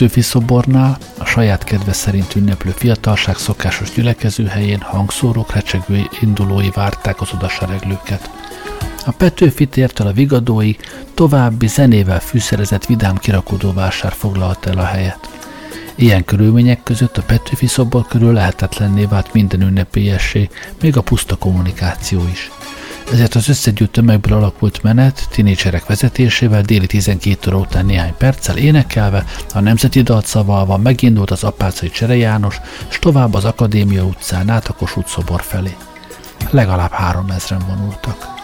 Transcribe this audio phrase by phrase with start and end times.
[0.00, 7.20] Petőfi szobornál, a saját kedve szerint ünneplő fiatalság szokásos gyülekező helyén hangszórók recsegő indulói várták
[7.20, 8.30] az odasereglőket.
[9.06, 10.74] A Petőfi tértől a Vigadói
[11.14, 15.28] további zenével fűszerezett vidám kirakodó vásár foglalta el a helyet.
[15.94, 20.48] Ilyen körülmények között a Petőfi szobor körül lehetetlenné vált minden ünnepélyessé,
[20.80, 22.50] még a puszta kommunikáció is
[23.12, 29.24] ezért az összegyűjt tömegből alakult menet tinédzserek vezetésével déli 12 óra után néhány perccel énekelve,
[29.54, 34.68] a nemzeti dalt szavalva megindult az apácai Csere János, s tovább az Akadémia utcán át
[34.68, 35.76] a Kossuth szobor felé.
[36.50, 38.39] Legalább három ezren vonultak.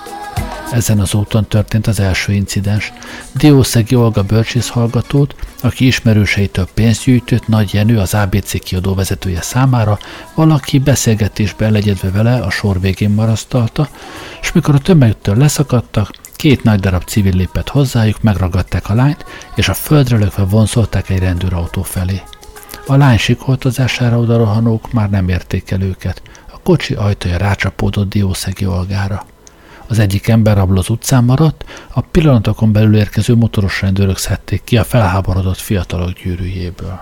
[0.71, 2.93] Ezen az úton történt az első incidens.
[3.33, 9.99] Diószegi Olga bölcsész hallgatót, aki ismerőseitől pénzt gyűjtött Nagy Jenő az ABC kiadó vezetője számára,
[10.35, 13.89] valaki beszélgetésbe legyedve vele a sor végén marasztalta,
[14.41, 19.25] és mikor a tömegtől leszakadtak, két nagy darab civil lépett hozzájuk, megragadták a lányt,
[19.55, 22.23] és a földre lökve vonzolták egy rendőrautó felé.
[22.87, 26.23] A lány sikoltozására odarohanók már nem érték el őket.
[26.53, 29.25] A kocsi ajtaja rácsapódott Diószegi Olgára.
[29.88, 34.77] Az egyik ember abból az utcán maradt, a pillanatokon belül érkező motoros rendőrök szedték ki
[34.77, 37.00] a felháborodott fiatalok gyűrűjéből.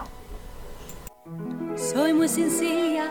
[1.76, 3.06] Soy muy sencilla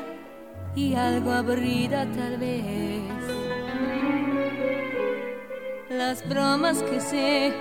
[0.75, 3.23] y algo aburrida tal vez.
[5.89, 7.51] Las bromas que sé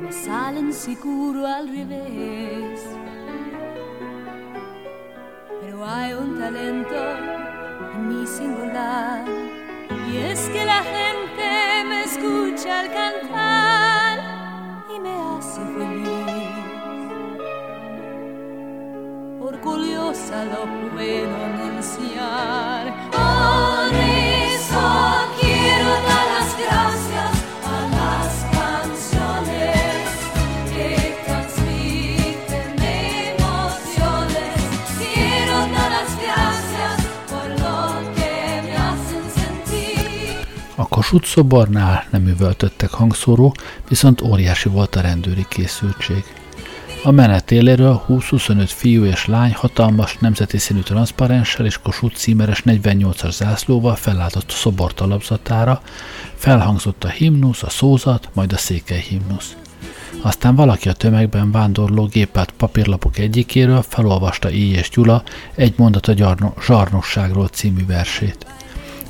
[0.00, 2.80] me salen seguro al revés.
[5.60, 7.00] Pero hay un talento
[7.94, 9.41] en mi singular
[10.12, 14.18] y es que la gente me escucha al cantar
[14.94, 16.52] y me hace feliz.
[19.40, 20.62] Orgullosa lo
[20.92, 22.92] puedo anunciar.
[23.10, 24.11] Por
[40.92, 40.98] sentir.
[40.98, 43.54] A Kossuth szobornál nem üvöltöttek hangszóró,
[43.88, 46.24] viszont óriási volt a rendőri készültség.
[47.04, 53.32] A menet éléről 20-25 fiú és lány hatalmas nemzeti színű transzparenssel és Kossuth címeres 48-as
[53.32, 55.82] zászlóval fellátott a szobor talapzatára,
[56.34, 59.56] felhangzott a himnusz, a szózat, majd a székely himnusz.
[60.20, 64.70] Aztán valaki a tömegben vándorló gépelt papírlapok egyikéről felolvasta I.
[64.70, 65.22] és Gyula
[65.54, 68.46] egy mondat a gyarno- zsarnokságról című versét.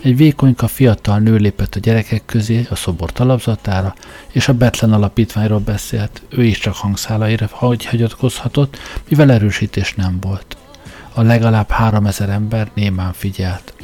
[0.02, 3.94] Egy vékonyka fiatal nő lépett a gyerekek közé a szobor talapzatára,
[4.32, 6.22] és a Betlen alapítványról beszélt.
[6.28, 8.78] Ő is csak hangszálaira hagy hagyatkozhatott,
[9.08, 10.56] mivel erősítés nem volt.
[11.14, 13.74] A legalább három ezer ember némán figyelt.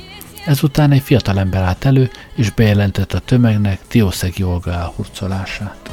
[0.46, 5.90] Ezután egy fiatal ember állt elő, és bejelentette a tömegnek Diószegi Olga elhurcolását.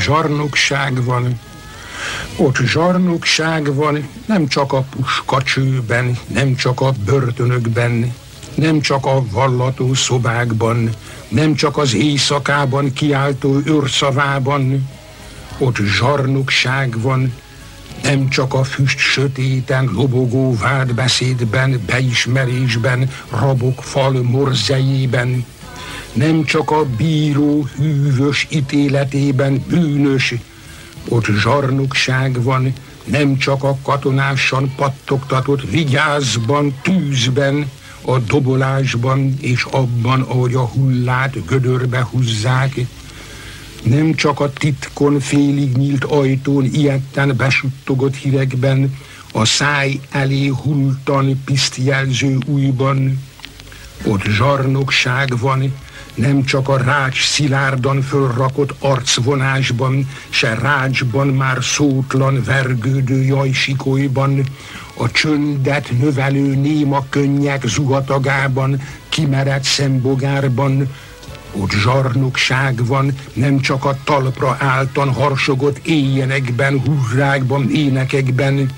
[0.00, 1.40] Zsarnokság van,
[2.36, 8.14] ott zsarnokság van, nem csak a puskacsőben, nem csak a börtönökben,
[8.54, 10.90] nem csak a vallató szobákban,
[11.28, 14.88] nem csak az éjszakában kiáltó őrszavában,
[15.58, 17.32] ott zsarnokság van,
[18.02, 25.44] nem csak a füst sötéten, lobogó vádbeszédben, beismerésben, rabok fal morzejében,
[26.12, 30.34] nem csak a bíró hűvös ítéletében bűnös,
[31.08, 32.72] ott zsarnokság van,
[33.04, 37.70] nem csak a katonásan pattogtatott vigyázban, tűzben,
[38.02, 42.74] a dobolásban és abban, ahogy a hullát gödörbe húzzák,
[43.82, 48.98] nem csak a titkon félig nyílt ajtón ilyetten besuttogott hírekben,
[49.32, 53.22] a száj elé hultan pisztjelző újban,
[54.04, 55.72] ott zsarnokság van,
[56.20, 64.42] nem csak a rács szilárdan fölrakott arcvonásban, se rácsban már szótlan vergődő jajsikolyban,
[64.94, 70.88] a csöndet növelő néma könnyek zuhatagában, kimerett szembogárban,
[71.52, 78.70] ott zsarnokság van, nem csak a talpra álltan harsogott éjjenekben, hurrákban, énekekben,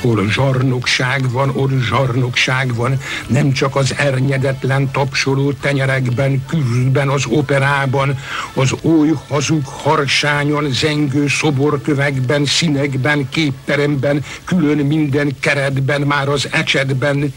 [0.00, 8.18] Hol zsarnokság van, ott zsarnokság van, nem csak az ernyedetlen tapsoló tenyerekben, külben, az operában,
[8.54, 17.32] az oly hazug harsányon, zengő szoborkövekben, színekben, képteremben, külön minden keretben, már az ecsetben,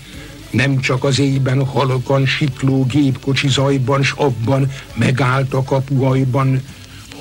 [0.50, 6.62] nem csak az éjben halkan sikló gépkocsi zajban, s abban megállt a kapuajban,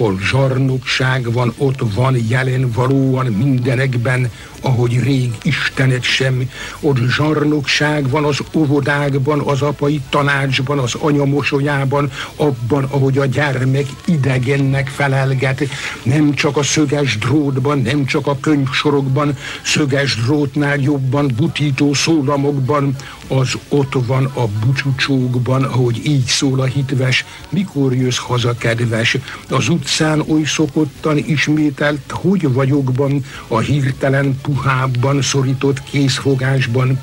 [0.01, 6.51] hol zsarnokság van, ott van jelen valóan mindenekben, ahogy rég Istenet sem.
[6.81, 13.87] Ott zsarnokság van az óvodákban, az apai tanácsban, az anya mosolyában, abban, ahogy a gyermek
[14.05, 15.69] idegennek felelget.
[16.03, 22.97] Nem csak a szöges drótban, nem csak a könyvsorokban, szöges drótnál jobban butító szólamokban,
[23.29, 29.17] az ott van a bucsúcsókban, ahogy így szól a hitves, mikor jössz haza kedves,
[29.49, 36.99] az utcán oly szokottan ismételt, hogy vagyokban, a hirtelen puhábban szorított készfogásban,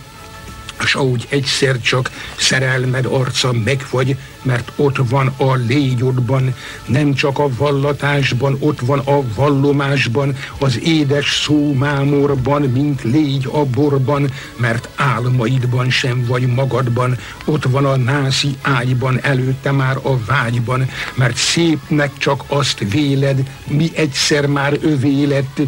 [0.84, 6.54] és ahogy egyszer csak szerelmed arca megfagy, mert ott van a légyodban,
[6.86, 13.66] nem csak a vallatásban, ott van a vallomásban, az édes szó mámorban, mint légy a
[13.66, 20.90] borban, mert álmaidban sem vagy magadban, ott van a nászi ágyban, előtte már a vágyban,
[21.16, 25.62] mert szépnek csak azt véled, mi egyszer már övé lett,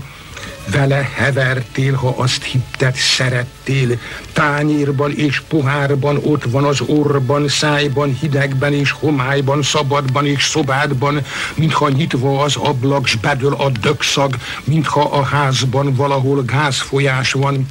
[0.71, 3.99] vele hevertél, ha azt hitted, szerettél.
[4.33, 11.21] Tányérban és pohárban ott van az orban, szájban, hidegben és homályban, szabadban és szobádban,
[11.55, 17.65] mintha nyitva az ablak, s bedől a dökszag, mintha a házban valahol gázfolyás van,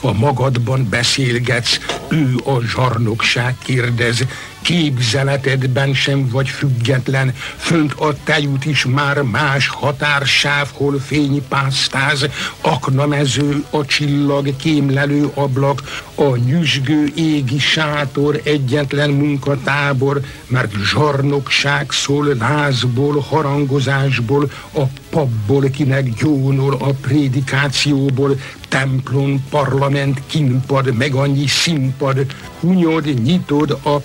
[0.00, 1.78] a magadban beszélgetsz,
[2.08, 4.24] ő a zsarnokság kérdez,
[4.68, 12.26] képzeletedben sem vagy független, fönt a tejút is már más határsáv, hol fény pásztáz,
[12.60, 15.82] aknamező, a csillag, kémlelő ablak,
[16.14, 26.76] a nyüzsgő égi sátor, egyetlen munkatábor, mert zsarnokság szól lázból, harangozásból, a papból, kinek gyónol
[26.80, 28.36] a prédikációból,
[28.68, 32.26] templom, parlament, kinpad, meg annyi színpad,
[32.60, 33.98] hunyod, nyitod a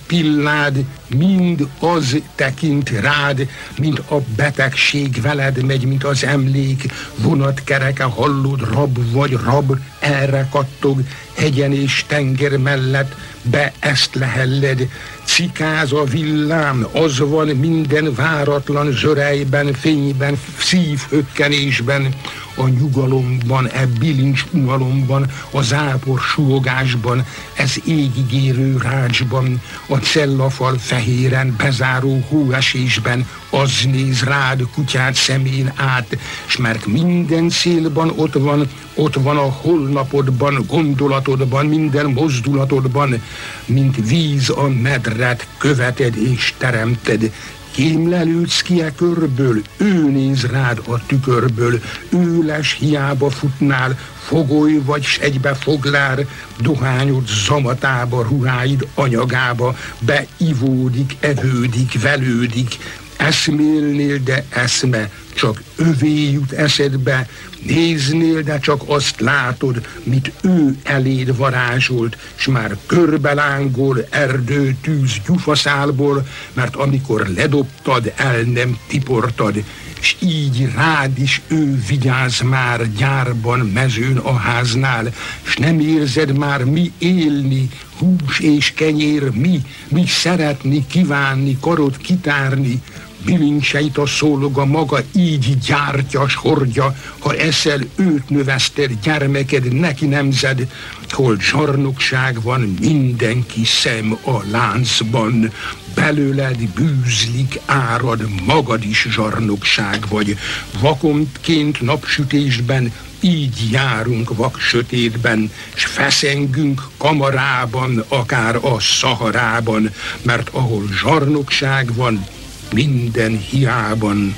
[0.54, 3.48] cidade, mind az tekint rád,
[3.80, 11.02] mint a betegség veled megy, mint az emlék, vonatkereke hallod, rab vagy rab, erre kattog,
[11.38, 14.88] hegyen és tenger mellett, be ezt lehelled,
[15.24, 22.14] cikáz a villám, az van minden váratlan zsörejben, fényben, szívhökkenésben,
[22.56, 32.24] a nyugalomban, e bilincs unalomban, a zápor súgásban, ez égigérő rácsban, a cellafal fehéren bezáró
[32.30, 39.38] hóesésben, az néz rád kutyát szemén át, s mert minden szélban ott van, ott van
[39.38, 43.22] a holnapodban, gondolatodban, minden mozdulatodban,
[43.66, 47.32] mint víz a medret követed és teremted,
[47.74, 55.06] Kémlelődsz ki e körből, ő néz rád a tükörből, ő les hiába futnál, fogoly vagy
[55.22, 56.28] egybe foglár,
[56.60, 62.78] dohányod zamatába, ruháid anyagába, beivódik, evődik, velődik,
[63.18, 67.28] eszmélnél, de eszme, csak övé jut eszedbe,
[67.66, 76.28] néznél, de csak azt látod, mit ő eléd varázsolt, s már körbelángol erdő tűz gyufaszálból,
[76.54, 79.64] mert amikor ledobtad, el nem tiportad,
[80.00, 86.64] s így rád is ő vigyáz már gyárban, mezőn a háznál, s nem érzed már
[86.64, 92.82] mi élni, hús és kenyér mi, mi szeretni, kívánni, karot kitárni,
[93.26, 100.68] bilincseit a szóloga maga így gyártyas hordja, ha eszel őt növeszted, gyermeked neki nemzed,
[101.10, 105.52] hol zsarnokság van, mindenki szem a láncban,
[105.96, 110.38] belőled bűzlik, árad, magad is zsarnokság vagy,
[110.80, 119.90] vakontként napsütésben, így járunk vak sötétben, s feszengünk kamarában, akár a szaharában,
[120.22, 122.26] mert ahol zsarnokság van,
[122.74, 124.36] minden hiában.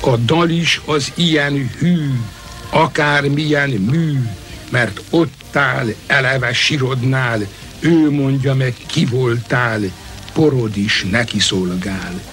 [0.00, 2.10] A dal is az ilyen hű,
[2.70, 4.18] akármilyen mű,
[4.70, 7.46] mert ott áll eleve sirodnál,
[7.80, 9.80] ő mondja meg ki voltál,
[10.32, 12.31] porod is neki szolgál.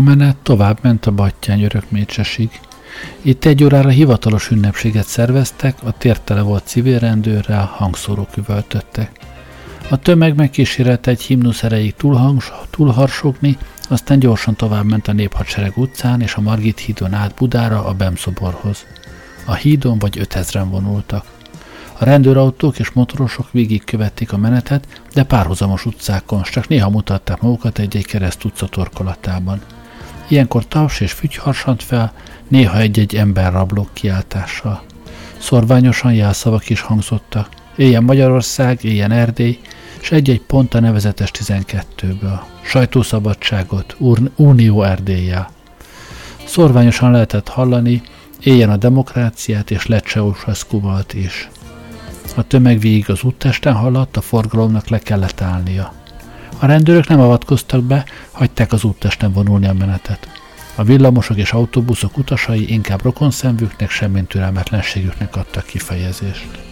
[0.00, 2.60] A menet tovább ment a Battyány örökmécsesig,
[3.22, 9.10] Itt egy órára hivatalos ünnepséget szerveztek, a tértele volt civil rendőrrel, hangszórók üvöltöttek.
[9.90, 13.56] A tömeg megkísérelte egy himnusz erejéig túlhangs, túlharsogni,
[13.88, 18.86] aztán gyorsan tovább ment a Néphadsereg utcán és a Margit hídon át Budára a Bemszoborhoz.
[19.46, 21.24] A hídon vagy ötezren vonultak.
[21.98, 28.06] A rendőrautók és motorosok végigkövették a menetet, de párhuzamos utcákon, csak néha mutatták magukat egy-egy
[28.06, 29.60] kereszt utca torkolatában.
[30.30, 32.12] Ilyenkor taps és fügy harsant fel,
[32.48, 34.82] néha egy-egy emberrablók kiáltással.
[35.38, 37.48] Szorványosan jelszavak is hangzottak.
[37.76, 39.58] Éljen Magyarország, éljen Erdély,
[40.00, 42.40] és egy-egy pont a nevezetes 12-ből.
[42.62, 43.96] Sajtószabadságot,
[44.36, 45.50] Unió Erdéllyel.
[46.44, 48.02] Szorványosan lehetett hallani,
[48.40, 51.48] éljen a demokráciát és Lecseuseszkuvalt is.
[52.36, 55.99] A tömeg végig az úttesten haladt, a forgalomnak le kellett állnia.
[56.62, 60.28] A rendőrök nem avatkoztak be, hagyták az úttesten vonulni a menetet.
[60.74, 66.69] A villamosok és autóbuszok utasai inkább rokonszenvüknek, semmint türelmetlenségüknek adtak kifejezést.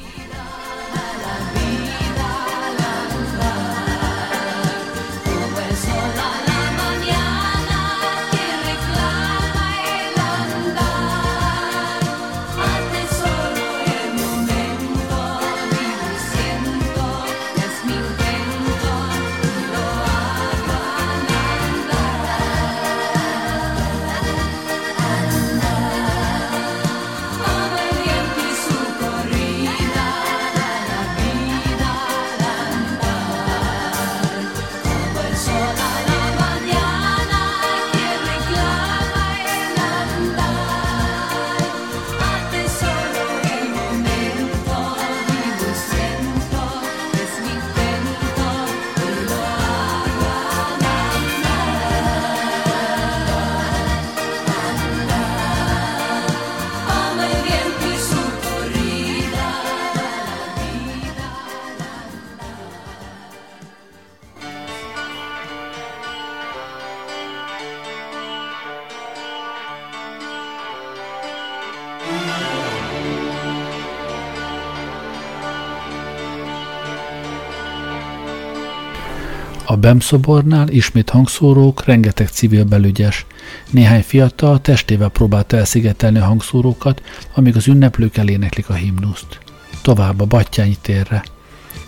[79.79, 83.27] A Bemszobornál ismét hangszórók, rengeteg civil belügyes.
[83.71, 87.03] Néhány fiatal testével próbálta elszigetelni a hangszórókat,
[87.35, 89.39] amíg az ünneplők eléneklik a himnuszt.
[89.83, 91.25] Tovább a Battyányi térre.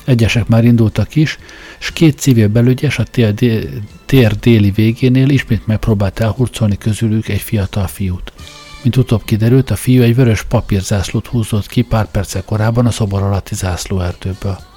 [0.05, 1.39] Egyesek már indultak is,
[1.79, 3.35] s két civil belügyes a tér,
[4.07, 8.33] tér déli végénél ismét megpróbált elhurcolni közülük egy fiatal fiút.
[8.83, 13.23] Mint utóbb kiderült, a fiú egy vörös papírzászlót húzott ki pár perccel korábban a szobor
[13.23, 14.70] alatti zászlóerdőből.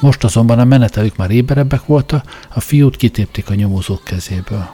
[0.00, 4.72] Most azonban a menetelük már éberebbek voltak, a fiút kitépték a nyomozók kezéből.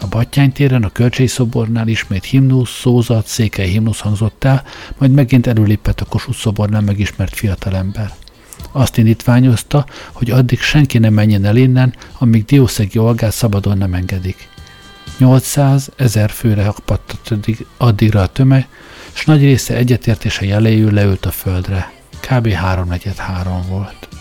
[0.00, 4.64] A Battyány téren a Kölcsei szobornál ismét himnusz, szózat, székely himnusz hangzott el,
[4.98, 8.12] majd megint előlépett a Kossuth szobornál megismert fiatalember.
[8.72, 14.48] Azt indítványozta, hogy addig senki nem menjen el innen, amíg Diószegi Olgát szabadon nem engedik.
[15.18, 16.74] 800 ezer főre
[17.28, 18.68] addig, addigra a tömeg,
[19.12, 21.95] s nagy része egyetértése jelejű leült a földre.
[22.28, 22.48] Kb.
[22.48, 24.15] háromnegyed három volt.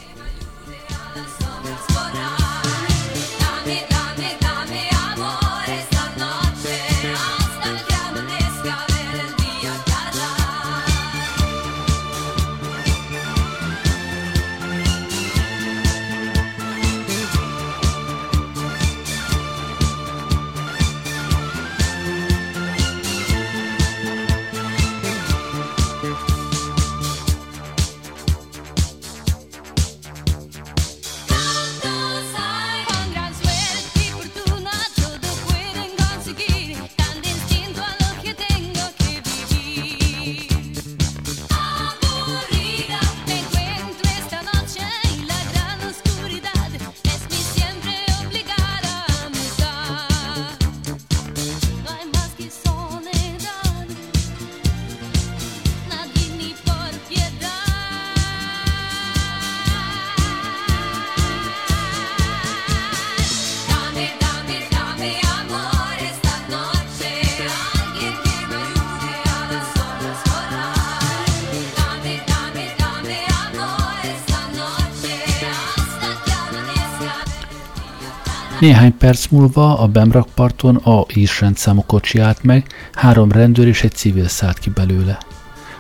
[78.66, 83.92] Néhány perc múlva a Bemrakparton a is rendszámú kocsi állt meg, három rendőr és egy
[83.92, 85.18] civil szállt ki belőle.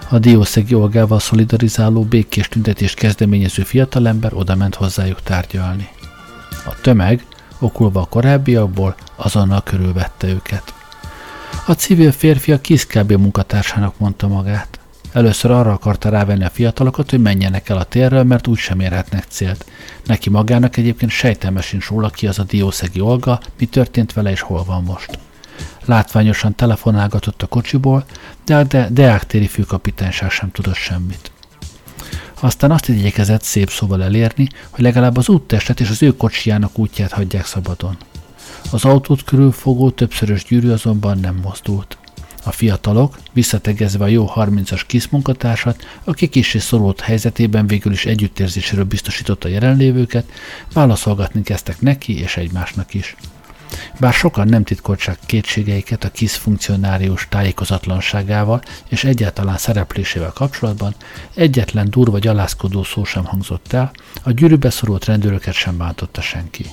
[0.10, 5.88] A diószegi olgával szolidarizáló békés tüntetést kezdeményező fiatalember odament hozzájuk tárgyalni.
[6.66, 7.26] A tömeg,
[7.60, 10.74] okulva a korábbiakból, azonnal körülvette őket.
[11.68, 14.80] A civil férfi a KISZ munkatársának mondta magát.
[15.16, 19.26] Először arra akarta rávenni a fiatalokat, hogy menjenek el a térről, mert úgy sem érhetnek
[19.28, 19.66] célt.
[20.06, 24.42] Neki magának egyébként sejtelme sincs róla, ki az a diószegi Olga, mi történt vele és
[24.42, 25.20] hol van most.
[25.86, 28.06] Látványosan telefonálgatott a kocsiból,
[28.46, 31.32] de a de- Deák főkapitányság sem tudott semmit.
[32.40, 37.12] Aztán azt igyekezett szép szóval elérni, hogy legalább az úttestet és az ő kocsijának útját
[37.12, 37.98] hagyják szabadon.
[38.72, 41.98] Az autót körülfogó többszörös gyűrű azonban nem mozdult.
[42.48, 48.86] A fiatalok, visszategezve a jó 30-as kis munkatársat, aki és szorult helyzetében végül is együttérzéséről
[48.86, 50.32] biztosította jelenlévőket,
[50.74, 53.16] válaszolgatni kezdtek neki és egymásnak is.
[54.00, 60.96] Bár sokan nem titkoltsák kétségeiket a KISZ funkcionárius tájékozatlanságával és egyáltalán szereplésével kapcsolatban,
[61.34, 63.92] egyetlen durva gyalázkodó szó sem hangzott el,
[64.24, 66.66] a gyűrűbe szorult rendőröket sem bántotta senki.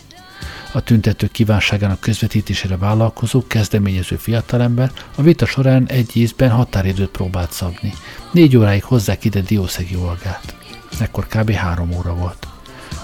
[0.74, 7.94] A tüntetők kívánságának közvetítésére vállalkozó, kezdeményező fiatalember a vita során egy ízben határidőt próbált szabni.
[8.32, 10.54] Négy óráig hozzák ide diószegi olgát.
[11.00, 11.50] Ekkor kb.
[11.50, 12.46] három óra volt.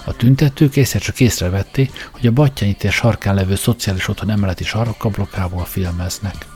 [0.04, 5.64] A tüntetők egyszer csak észrevették, hogy a Battyányi tér sarkán levő szociális otthon emeleti sarkablokából
[5.64, 6.46] filmeznek.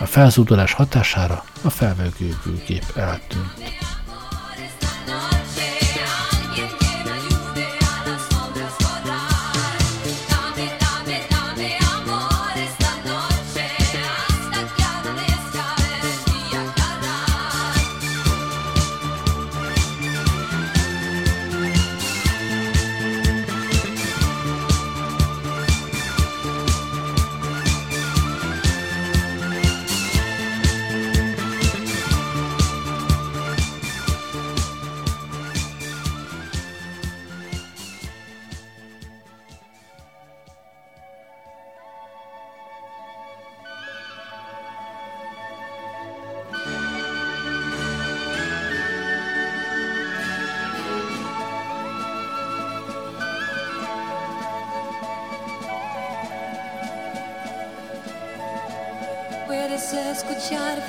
[0.00, 3.97] A felzúdulás hatására a felvevőgőgép eltűnt.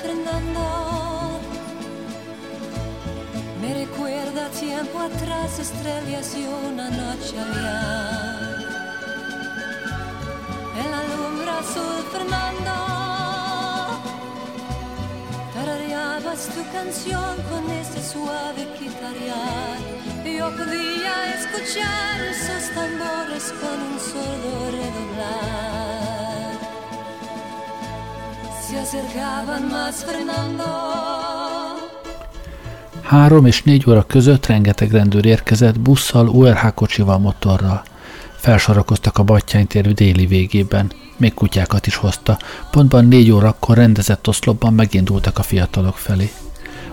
[0.02, 1.40] Fernando.
[3.60, 7.80] Me recuerda tiempo atrás, estrellas y una noche allá.
[10.80, 12.76] En la lumbre azul, Fernando.
[15.54, 19.78] Tarareabas tu canción con ese suave guitarrear.
[20.24, 25.99] Yo podía escuchar esos tambores con un sordo redoblar.
[33.02, 37.82] Három és négy óra között rengeteg rendőr érkezett busszal, URH kocsival, motorral.
[38.36, 40.92] Felsorakoztak a Battyánytérű déli végében.
[41.16, 42.38] Még kutyákat is hozta.
[42.70, 46.30] Pontban négy órakor rendezett oszlopban megindultak a fiatalok felé.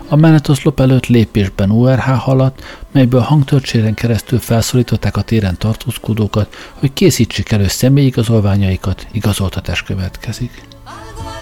[0.08, 7.52] A menetoszlop előtt lépésben URH haladt, melyből hangtörcséren keresztül felszólították a téren tartózkodókat, hogy készítsék
[7.52, 10.62] elő személyigazolványaikat, igazoltatás következik.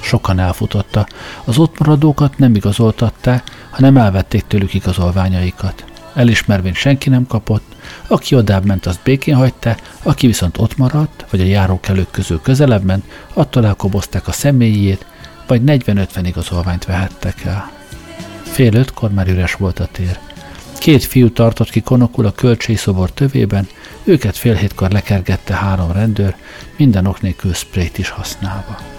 [0.00, 1.06] Sokan elfutotta.
[1.44, 5.84] Az ott maradókat nem igazoltatták, hanem elvették tőlük igazolványaikat.
[6.14, 7.74] Elismervén senki nem kapott,
[8.06, 12.84] aki odább ment, azt békén hagyta, aki viszont ott maradt, vagy a járókelők közül közelebb
[12.84, 15.06] ment, attól elkobozták a személyét,
[15.46, 17.70] vagy 40-50 igazolványt vehettek el.
[18.42, 20.18] Fél ötkor már üres volt a tér.
[20.78, 23.68] Két fiú tartott ki konokul a kölcsei szobor tövében,
[24.04, 26.34] őket fél hétkor lekergette három rendőr,
[26.76, 28.95] minden ok nélkül sprayt is használva.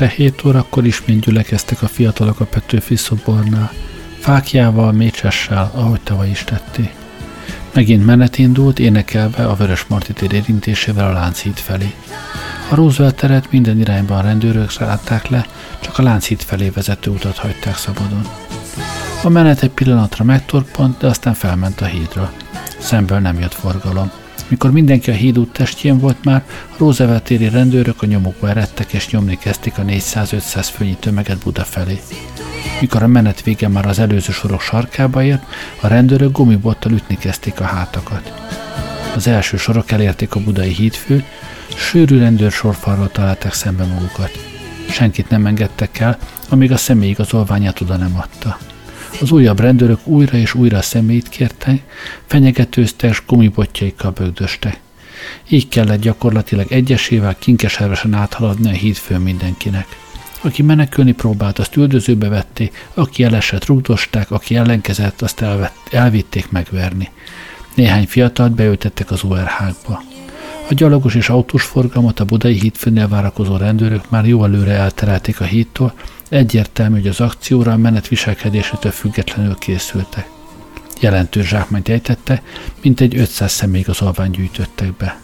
[0.00, 3.72] Este 7 órakor ismét gyülekeztek a fiatalok a Petőfi szobornál,
[4.18, 6.94] fákjával, mécsessel, ahogy tavaly is tették.
[7.72, 11.94] Megint menet indult, énekelve a Vörös Marti tér érintésével a Lánchíd felé.
[12.70, 15.46] A Roosevelt teret minden irányban rendőrök látták le,
[15.80, 18.26] csak a Lánchíd felé vezető utat hagyták szabadon.
[19.22, 22.32] A menet egy pillanatra megtorpant, de aztán felment a hídra.
[22.78, 24.10] Szemből nem jött forgalom.
[24.48, 29.38] Mikor mindenki a híd testjén volt már, a Roosevelt rendőrök a nyomukba eredtek és nyomni
[29.38, 32.00] kezdték a 400-500 főnyi tömeget Buda felé.
[32.80, 35.42] Mikor a menet vége már az előző sorok sarkába ért,
[35.80, 38.32] a rendőrök gumibottal ütni kezdték a hátakat.
[39.14, 41.24] Az első sorok elérték a budai hídfőt,
[41.76, 44.30] sűrű rendőr sorfalról találták szembe magukat.
[44.90, 48.58] Senkit nem engedtek el, amíg a személyigazolványát oda nem adta.
[49.20, 51.82] Az újabb rendőrök újra és újra a személyt kértek,
[52.26, 54.80] fenyegetőztek és gumibotjaikkal bögdöstek.
[55.48, 59.86] Így kellett gyakorlatilag egyesével kinkeservesen áthaladni a hídfőn mindenkinek.
[60.40, 67.10] Aki menekülni próbált, azt üldözőbe vették, aki elesett, rugdosták, aki ellenkezett, azt elvett, elvitték megverni.
[67.74, 70.02] Néhány fiatalt beültettek az URH-ba.
[70.70, 75.44] A gyalogos és autós forgalmat a budai hídfőnél várakozó rendőrök már jó előre elterelték a
[75.44, 75.92] hídtól,
[76.28, 80.28] egyértelmű, hogy az akcióra a menet viselkedésétől függetlenül készültek.
[81.00, 82.42] Jelentős zsákmányt ejtette,
[82.82, 85.20] mint egy 500 személyigazolvány gyűjtöttek be.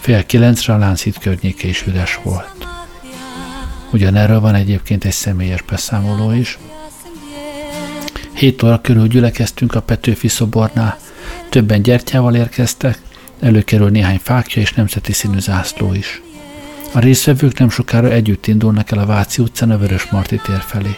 [0.00, 2.66] Fél kilencre a Lánchíd környéke is üres volt.
[3.92, 6.58] Ugyanerről van egyébként egy személyes beszámoló is.
[8.32, 10.98] Hét óra körül gyülekeztünk a Petőfi szobornál,
[11.48, 13.00] többen gyertyával érkeztek,
[13.40, 16.22] előkerül néhány fákja és nemzeti színű zászló is.
[16.96, 20.96] A részvevők nem sokára együtt indulnak el a Váci utcán a Vörös Marti tér felé.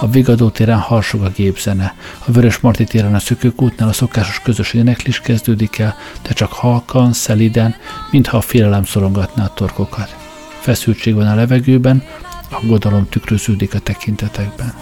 [0.00, 1.94] A Vigadó téren harsog a gépzene,
[2.26, 7.12] a Vörös Marti téren a Szökőkútnál a szokásos közös éneklés kezdődik el, de csak halkan,
[7.12, 7.74] szeliden,
[8.10, 10.16] mintha a félelem szorongatná a torkokat.
[10.60, 12.02] Feszültség van a levegőben,
[12.50, 14.74] a godalom tükröződik a tekintetekben.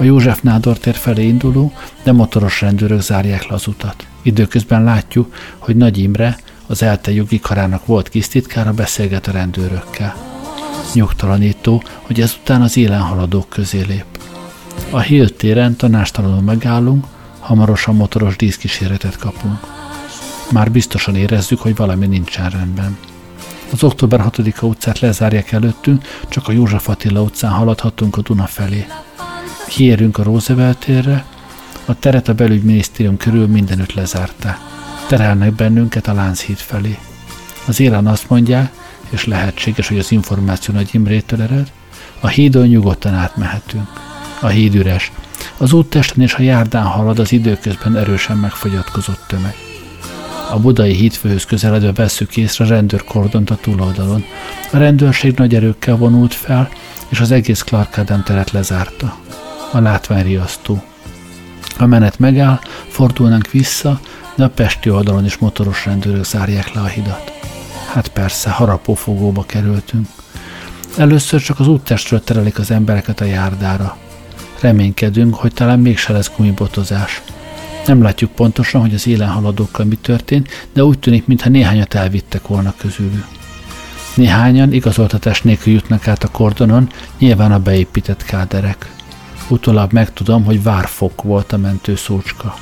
[0.00, 4.06] A József Nádor tér felé induló, de motoros rendőrök zárják le az utat.
[4.22, 10.14] Időközben látjuk, hogy Nagy Imre, az ELTE jogi karának volt kis titkára beszélget a rendőrökkel.
[10.92, 14.04] Nyugtalanító, hogy ezután az élen haladók közé lép.
[14.90, 17.04] A Hill téren tanástalanul megállunk,
[17.40, 19.58] hamarosan motoros díszkíséretet kapunk.
[20.52, 22.98] Már biztosan érezzük, hogy valami nincsen rendben.
[23.72, 28.86] Az október 6-a utcát lezárják előttünk, csak a József Attila utcán haladhatunk a Duna felé.
[29.68, 31.24] Kiérünk a Roosevelt térre,
[31.84, 34.75] a teret a belügyminisztérium körül mindenütt lezárták.
[35.06, 36.98] Terelnek bennünket a Lánchíd felé.
[37.66, 38.72] Az élen azt mondják,
[39.10, 41.72] és lehetséges, hogy az információ Nagy Imrétől ered,
[42.20, 43.88] a hídon nyugodtan átmehetünk.
[44.40, 45.12] A híd üres.
[45.56, 49.54] Az úttesten és a járdán halad az időközben erősen megfogyatkozott tömeg.
[50.50, 54.24] A budai hídfőhöz közeledve veszük észre a rendőrkordont a túloldalon.
[54.72, 56.68] A rendőrség nagy erőkkel vonult fel,
[57.08, 59.16] és az egész Clark Adam teret lezárta.
[59.72, 60.82] A látvány riasztó.
[61.78, 64.00] A menet megáll, fordulnánk vissza,
[64.36, 67.32] de a pesti oldalon is motoros rendőrök zárják le a hidat.
[67.92, 70.06] Hát persze, harapófogóba kerültünk.
[70.96, 73.96] Először csak az úttestről terelik az embereket a járdára.
[74.60, 77.22] Reménykedünk, hogy talán mégse lesz gumibotozás.
[77.86, 82.46] Nem látjuk pontosan, hogy az élen haladókkal mi történt, de úgy tűnik, mintha néhányat elvittek
[82.46, 83.26] volna közülük.
[84.14, 88.92] Néhányan igazoltatás nélkül jutnak át a kordonon, nyilván a beépített káderek.
[89.48, 92.54] Utólag megtudom, hogy várfok volt a mentő szócska.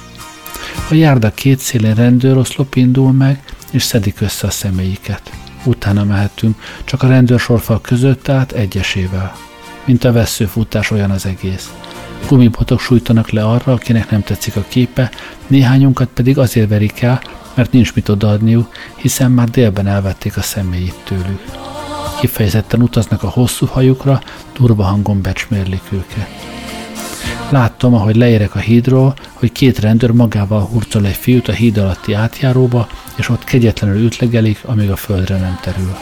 [0.90, 5.30] A járda két szélén rendőroszlop indul meg, és szedik össze a személyiket.
[5.64, 9.36] Utána mehetünk, csak a rendőrsorfal között át egyesével.
[9.84, 11.72] Mint a veszőfutás olyan az egész.
[12.28, 15.10] Gumibotok sújtanak le arra, akinek nem tetszik a képe,
[15.46, 17.22] néhányunkat pedig azért verik el,
[17.54, 21.42] mert nincs mit odaadniuk, hiszen már délben elvették a személyit tőlük.
[22.20, 26.53] Kifejezetten utaznak a hosszú hajukra, durva hangon becsmérlik őket.
[27.50, 32.12] Láttam, ahogy leérek a hídról, hogy két rendőr magával hurcol egy fiút a híd alatti
[32.12, 35.94] átjáróba, és ott kegyetlenül ütlegelik, amíg a földre nem terül.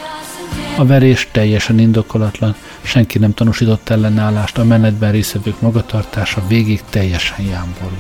[0.79, 7.91] A verés teljesen indokolatlan, senki nem tanúsított ellenállást, a menetben részvevők magatartása végig teljesen jámbor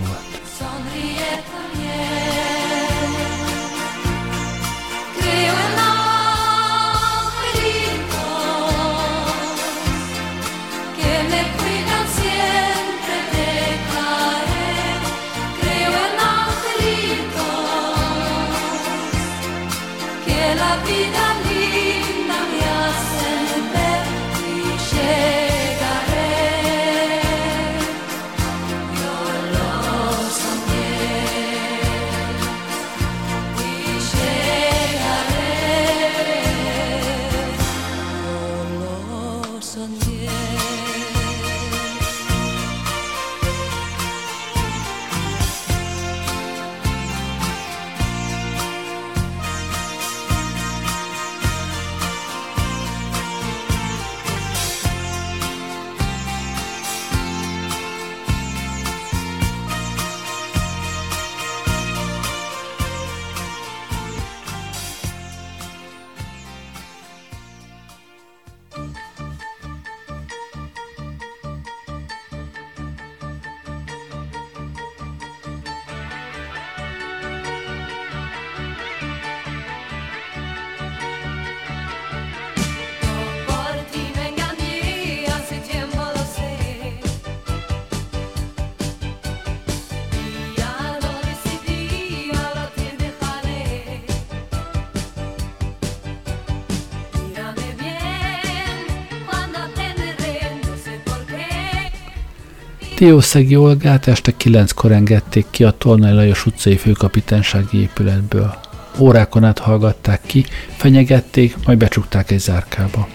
[103.02, 108.54] Diószegi Olgát este kilenckor engedték ki a Tolnai Lajos utcai főkapitánysági épületből.
[108.98, 110.44] Órákon át hallgatták ki,
[110.76, 113.08] fenyegették, majd becsukták egy zárkába.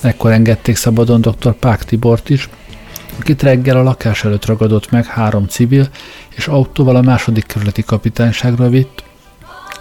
[0.00, 1.52] Ekkor engedték szabadon dr.
[1.52, 2.48] Pák Tibort is,
[3.20, 5.88] akit reggel a lakás előtt ragadott meg három civil,
[6.28, 9.04] és autóval a második kerületi kapitányságra vitt,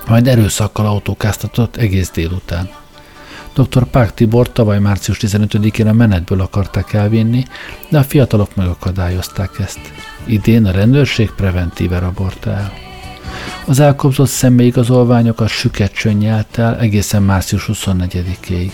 [0.07, 2.81] majd erőszakkal autókáztatott egész délután.
[3.53, 3.85] Dr.
[3.85, 7.43] Pák Tibor tavaly március 15-én a menetből akarták elvinni,
[7.89, 9.79] de a fiatalok megakadályozták ezt.
[10.25, 12.73] Idén a rendőrség preventíve rabolta el.
[13.65, 18.71] Az elkobzott személyigazolványokat süket csönnyelt el egészen március 24-ig.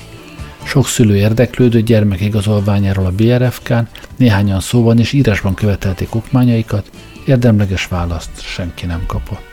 [0.63, 3.87] Sok szülő érdeklődő gyermekigazolványáról a BRFK-n,
[4.17, 6.89] néhányan szóban és írásban követelték okmányaikat,
[7.25, 9.46] érdemleges választ senki nem kapott.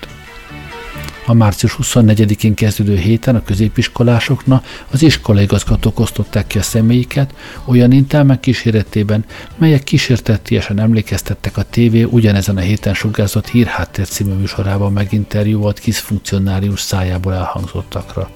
[1.27, 7.35] A március 24-én kezdődő héten a középiskolásoknak az iskolaigazgatók osztották ki a személyiket
[7.65, 9.25] olyan intelmek kíséretében,
[9.57, 16.81] melyek kísértettiesen emlékeztettek a TV ugyanezen a héten sugárzott hírháttér című műsorában meginterjúolt kis funkcionárius
[16.81, 18.31] szájából elhangzottakra.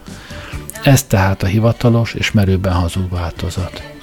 [0.83, 3.98] Ez tehát a hivatalos és merőben hazug változat.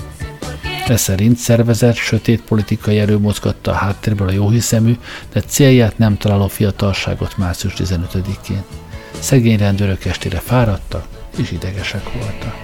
[0.88, 4.98] Ez szerint szervezett, sötét politikai erő mozgatta a háttérből a jóhiszemű,
[5.34, 8.64] de célját nem találó fiatalságot március 15-én.
[9.20, 12.56] Szegény rendőrök estére fáradtak és idegesek voltak.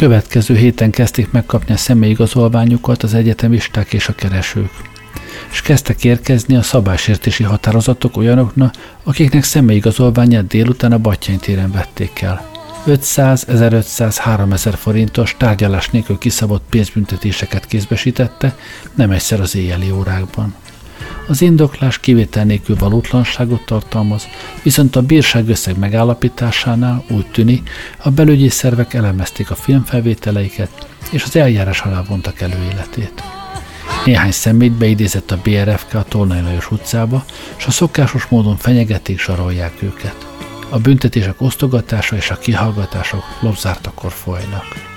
[0.00, 4.70] Következő héten kezdték megkapni a személyigazolványukat az egyetemisták és a keresők.
[5.50, 8.74] És kezdtek érkezni a szabálysértési határozatok olyanoknak,
[9.04, 12.48] akiknek személyigazolványát délután a Battyány téren vették el.
[12.86, 18.56] 500, 1500, 3000 forintos tárgyalás nélkül kiszabott pénzbüntetéseket kézbesítette,
[18.94, 20.54] nem egyszer az éjjeli órákban.
[21.30, 24.28] Az indoklás kivétel nélkül valótlanságot tartalmaz,
[24.62, 31.36] viszont a bírság összeg megállapításánál úgy tűnik, a belügyi szervek elemezték a filmfelvételeiket, és az
[31.36, 33.22] eljárás alá vontak előéletét.
[34.04, 37.24] Néhány szemét beidézett a BRFK a Tolnai Lajos utcába,
[37.58, 40.26] és a szokásos módon fenyegették, sarolják őket.
[40.68, 44.89] A büntetések osztogatása és a kihallgatások lopzártakor folynak.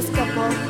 [0.00, 0.69] inescapable.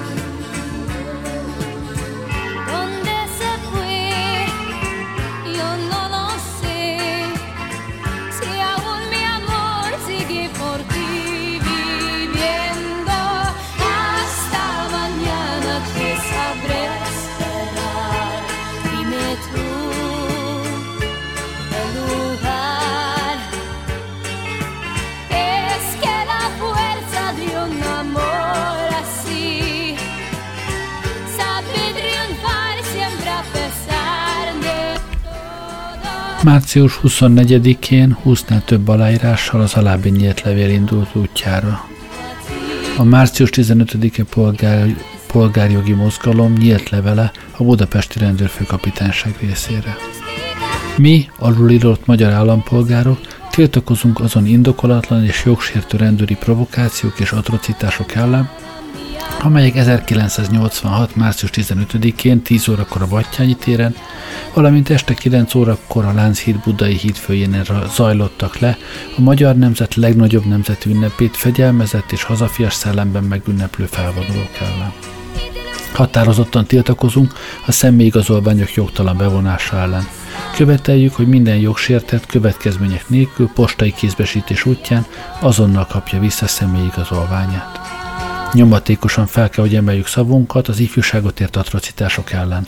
[36.44, 41.84] Március 24-én 20-nál több aláírással az alábbi nyílt levél indult útjára.
[42.96, 49.96] A március 15-e polgár, polgárjogi mozgalom nyílt levele a budapesti rendőrfőkapitányság részére.
[50.96, 53.20] Mi, alulírott magyar állampolgárok,
[53.50, 58.50] tiltakozunk azon indokolatlan és jogsértő rendőri provokációk és atrocitások ellen,
[59.42, 61.16] amelyek 1986.
[61.16, 63.94] március 15-én 10 órakor a Battyányi téren,
[64.54, 67.64] valamint este 9 órakor a Lánchíd Budai hídfőjén
[67.94, 68.76] zajlottak le
[69.16, 74.92] a magyar nemzet legnagyobb nemzeti ünnepét fegyelmezett és hazafias szellemben megünneplő felvonulók ellen.
[75.92, 77.32] Határozottan tiltakozunk
[77.66, 80.08] a személyigazolványok jogtalan bevonása ellen.
[80.56, 85.06] Követeljük, hogy minden jogsértett következmények nélkül postai kézbesítés útján
[85.40, 87.79] azonnal kapja vissza személyigazolványát.
[88.52, 92.66] Nyomatékosan fel kell, hogy emeljük szavunkat az ifjúságot ért atrocitások ellen.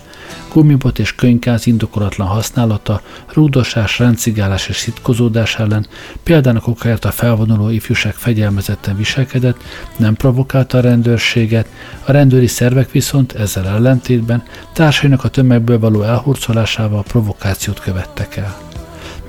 [0.52, 3.02] Gumibot és könyvkáz indokolatlan használata,
[3.32, 5.86] rúdosás, rendcigálás és szitkozódás ellen,
[6.22, 9.56] példának okáért a felvonuló ifjúság fegyelmezetten viselkedett,
[9.96, 11.68] nem provokálta a rendőrséget,
[12.04, 18.58] a rendőri szervek viszont ezzel ellentétben társainak a tömegből való elhurcolásával provokációt követtek el.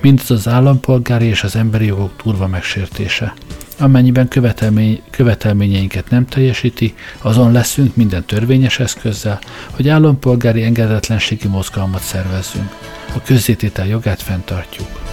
[0.00, 3.34] Mindez az állampolgári és az emberi jogok durva megsértése.
[3.78, 12.70] Amennyiben követelmény, követelményeinket nem teljesíti, azon leszünk minden törvényes eszközzel, hogy állampolgári engedetlenségi mozgalmat szervezzünk.
[13.14, 15.03] A közzététel jogát fenntartjuk.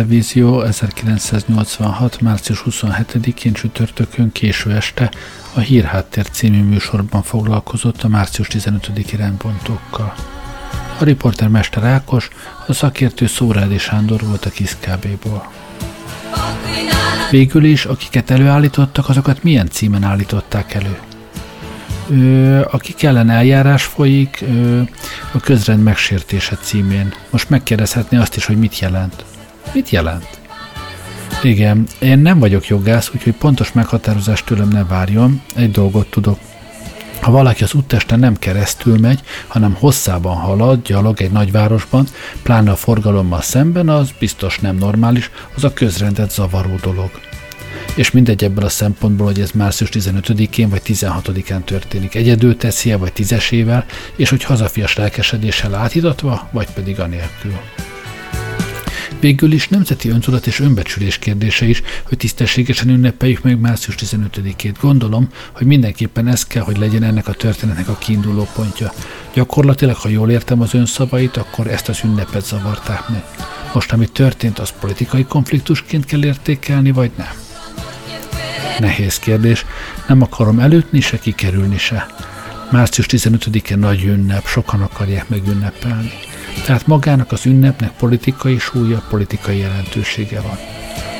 [0.00, 2.20] Televízió 1986.
[2.20, 5.10] március 27-én csütörtökön késő este
[5.54, 10.14] a Hírháttér című műsorban foglalkozott a március 15-i rendpontokkal.
[10.98, 12.28] A riporter Mester Ákos,
[12.66, 15.52] a szakértő Szórádi Sándor volt a Kiszkábéból.
[17.30, 20.98] Végül is, akiket előállítottak, azokat milyen címen állították elő?
[22.70, 24.44] akik ellen eljárás folyik
[25.32, 27.14] a közrend megsértése címén.
[27.30, 29.24] Most megkérdezhetné azt is, hogy mit jelent.
[29.72, 30.38] Mit jelent?
[31.42, 35.42] Igen, én nem vagyok jogász, úgyhogy pontos meghatározást tőlem ne várjon.
[35.54, 36.38] Egy dolgot tudok.
[37.20, 42.06] Ha valaki az úttesten nem keresztül megy, hanem hosszában halad, gyalog egy nagyvárosban,
[42.42, 47.10] pláne a forgalommal szemben, az biztos nem normális, az a közrendet zavaró dolog
[47.94, 52.14] és mindegy ebből a szempontból, hogy ez március 15-én vagy 16-án történik.
[52.14, 53.84] Egyedül teszi vagy tízesével,
[54.16, 57.58] és hogy hazafias lelkesedéssel átítatva, vagy pedig anélkül.
[59.20, 64.74] Végül is nemzeti öntudat és önbecsülés kérdése is, hogy tisztességesen ünnepeljük meg március 15-ét.
[64.80, 68.92] Gondolom, hogy mindenképpen ez kell, hogy legyen ennek a történetnek a kiinduló pontja.
[69.34, 73.24] Gyakorlatilag, ha jól értem az ön szavait, akkor ezt az ünnepet zavarták meg.
[73.74, 77.32] Most, ami történt, az politikai konfliktusként kell értékelni, vagy nem?
[78.78, 79.64] Nehéz kérdés,
[80.08, 82.06] nem akarom elütni se kikerülni se.
[82.70, 86.29] Március 15-e nagy ünnep, sokan akarják megünnepelni.
[86.64, 90.58] Tehát magának az ünnepnek politikai súlya, politikai jelentősége van.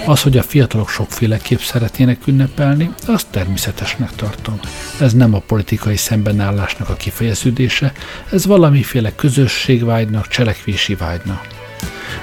[0.06, 4.60] Az, hogy a fiatalok sokféleképp szeretnének ünnepelni, azt természetesnek tartom.
[5.00, 7.92] Ez nem a politikai szembenállásnak a kifejeződése,
[8.30, 11.59] ez valamiféle közösségvágynak, cselekvési vágynak.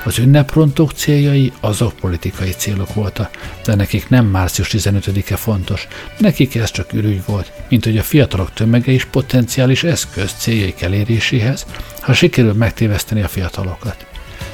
[0.04, 3.30] Az ünneprontók céljai azok politikai célok voltak,
[3.64, 8.54] de nekik nem március 15-e fontos, nekik ez csak ürügy volt, mint hogy a fiatalok
[8.54, 11.66] tömege is potenciális eszköz céljaik eléréséhez,
[12.02, 14.06] ha sikerül megtéveszteni a fiatalokat.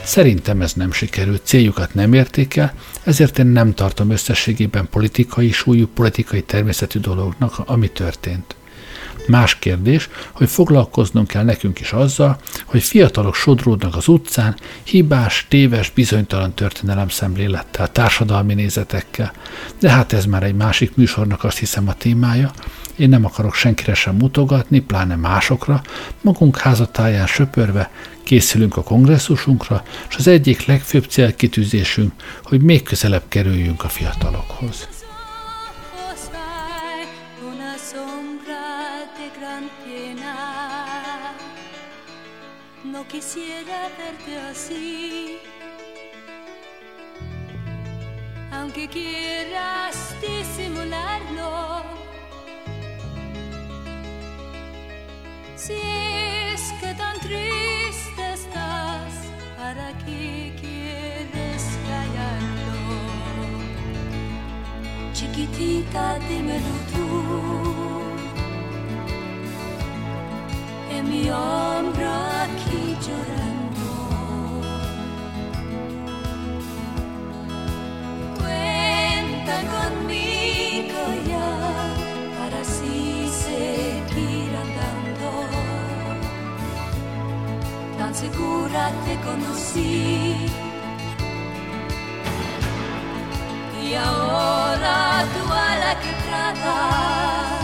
[0.03, 2.73] Szerintem ez nem sikerült, céljukat nem érték el,
[3.03, 8.55] ezért én nem tartom összességében politikai súlyú, politikai természetű dolognak, ami történt.
[9.27, 15.89] Más kérdés, hogy foglalkoznunk kell nekünk is azzal, hogy fiatalok sodródnak az utcán, hibás, téves,
[15.89, 19.31] bizonytalan történelem szemlélettel, társadalmi nézetekkel.
[19.79, 22.51] De hát ez már egy másik műsornak azt hiszem a témája.
[22.95, 25.81] Én nem akarok senkire sem mutogatni, pláne másokra,
[26.21, 27.91] magunk házatáján söpörve
[28.23, 32.11] készülünk a kongresszusunkra, és az egyik legfőbb célkitűzésünk,
[32.43, 34.87] hogy még közelebb kerüljünk a fiatalokhoz.
[43.13, 45.37] Quisiera verte así.
[48.51, 51.83] Aunque quieras disimularlo.
[55.55, 55.73] Si
[56.53, 59.13] es que tan triste estás,
[59.57, 62.81] ¿para qué quieres callarlo?
[65.13, 67.62] Chiquitita, dímelo tú.
[70.95, 72.11] En mi hombro
[72.43, 73.89] aquí llorando.
[78.39, 81.51] Cuenta conmigo ya
[82.37, 85.29] para así seguir andando.
[87.97, 90.47] Tan segura te conocí.
[93.83, 97.62] Y ahora tú a la que tratas.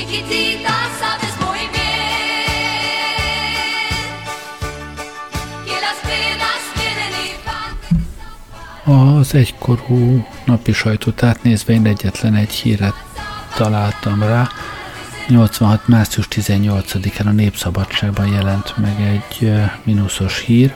[0.00, 1.90] Chiquitita, sabes muy bien
[5.66, 7.12] que las penas vienen.
[8.84, 12.94] Az egykorú napi sajtót átnézve én egyetlen egy híret
[13.56, 14.48] találtam rá.
[15.30, 15.88] 86.
[15.88, 19.52] március 18-án a Népszabadságban jelent meg egy
[19.82, 20.74] mínuszos hír,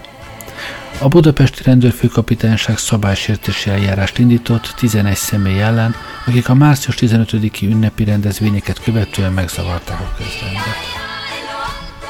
[1.00, 5.94] a budapesti rendőrfőkapitányság szabálysértési eljárást indított 11 személy ellen,
[6.26, 10.64] akik a március 15-i ünnepi rendezvényeket követően megzavarták a közrendet.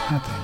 [0.08, 0.43] Hát ennyi.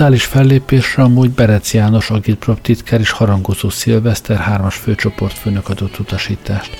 [0.00, 6.76] Brutális fellépésre amúgy Berec János agitprop titkár és harangozó Szilveszter hármas főcsoportfőnök adott utasítást.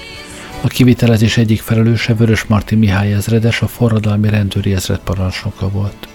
[0.60, 6.08] A kivitelezés egyik felelőse Vörös Marti Mihály ezredes, a forradalmi rendőri ezred parancsnoka volt.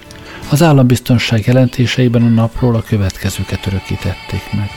[0.49, 4.69] Az állambiztonság jelentéseiben a napról a következőket örökítették meg.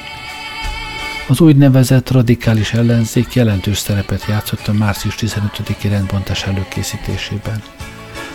[1.29, 7.63] Az úgynevezett radikális ellenzék jelentős szerepet játszott a március 15-i rendbontás előkészítésében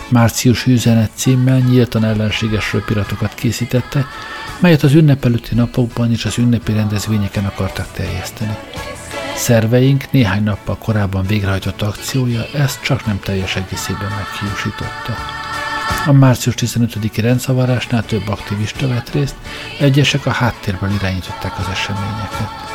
[0.08, 4.06] március üzenet címmel nyíltan ellenséges röpiratokat készítette,
[4.60, 8.56] melyet az ünnep előtti napokban és az ünnepi rendezvényeken akartak terjeszteni.
[9.36, 15.14] Szerveink néhány nappal korábban végrehajtott akciója ezt csak nem teljes egészében meghiúsította.
[16.06, 19.34] A március 15-i rendszavárásnál több aktivista vett részt,
[19.78, 22.73] egyesek a háttérből irányították az eseményeket.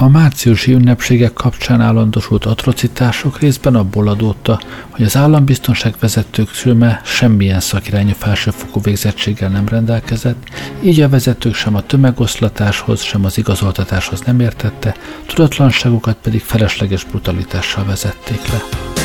[0.00, 7.60] A márciusi ünnepségek kapcsán állandosult atrocitások részben abból adódta, hogy az állambiztonság vezetők szülme semmilyen
[7.60, 10.48] szakirányú felsőfokú végzettséggel nem rendelkezett,
[10.82, 14.94] így a vezetők sem a tömegoszlatáshoz, sem az igazoltatáshoz nem értette,
[15.26, 18.97] tudatlanságukat pedig felesleges brutalitással vezették le.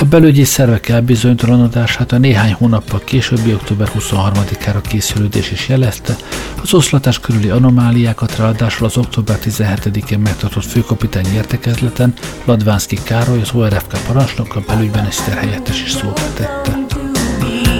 [0.00, 6.16] A belügyi szervek elbizonytalanodását a néhány hónappal későbbi október 23-ára készülődés is jelezte,
[6.62, 12.12] az oszlatás körüli anomáliákat ráadásul az október 17-én megtartott főkapitány értekezleten
[12.44, 16.78] Ladvánszki Károly, az ORFK parancsnok a egy helyettes is szóba tette.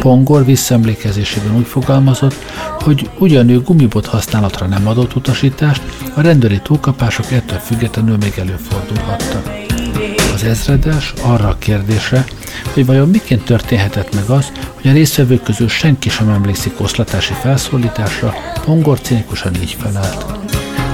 [0.01, 2.37] Pongor visszaemlékezésében úgy fogalmazott,
[2.81, 5.83] hogy ugyan ő gumibot használatra nem adott utasítást,
[6.15, 9.64] a rendőri túlkapások ettől függetlenül még előfordulhattak
[10.45, 12.25] ezredes arra a kérdésre,
[12.73, 18.35] hogy vajon miként történhetett meg az, hogy a résztvevők közül senki sem emlékszik oszlatási felszólításra,
[18.65, 20.25] Pongor cinikusan így felállt.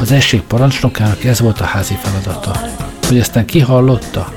[0.00, 2.60] Az esség parancsnokának ez volt a házi feladata.
[3.08, 4.32] Hogy aztán kihallotta?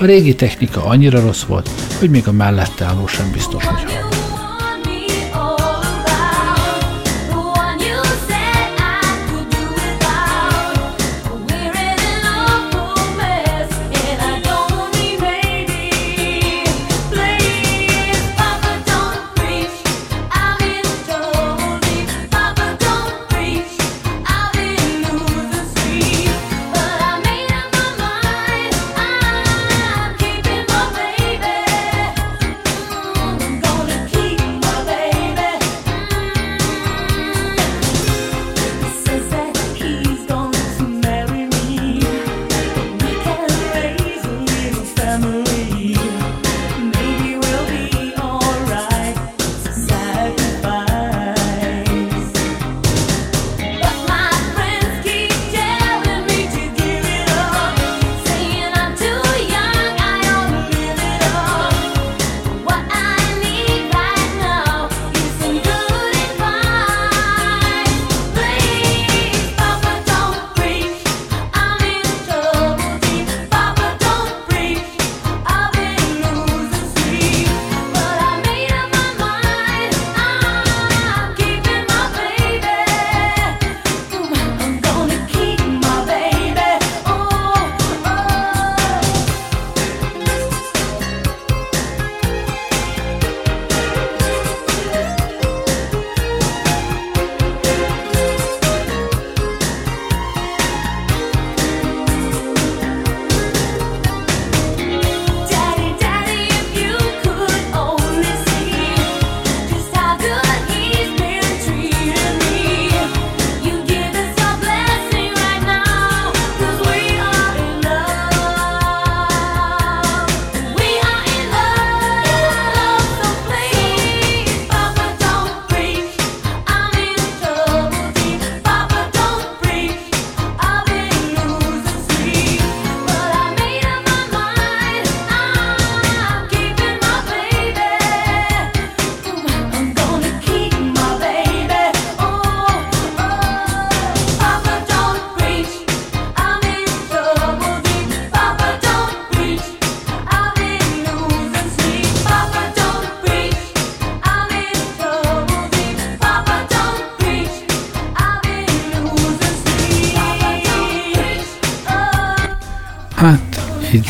[0.00, 4.07] A régi technika annyira rossz volt, hogy még a mellette álló sem biztos, hogy hallott.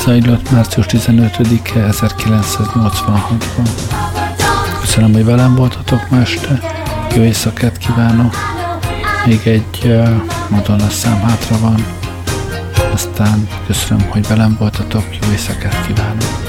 [0.08, 3.68] Zajlott március 15-e 1986-ban.
[4.80, 6.60] Köszönöm, hogy velem voltatok ma este.
[7.16, 8.34] Jó éjszakát kívánok.
[9.26, 10.08] Még egy uh,
[10.48, 11.84] Madonna szám hátra van.
[12.92, 15.04] Aztán köszönöm, hogy velem voltatok.
[15.22, 16.47] Jó éjszakát kívánok.